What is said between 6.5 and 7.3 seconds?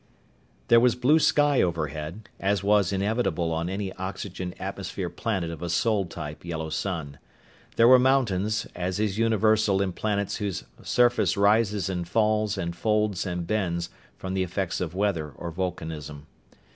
sun.